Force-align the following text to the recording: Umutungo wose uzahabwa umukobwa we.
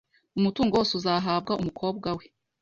Umutungo 0.37 0.71
wose 0.77 0.93
uzahabwa 0.99 1.51
umukobwa 1.61 2.09
we. 2.17 2.25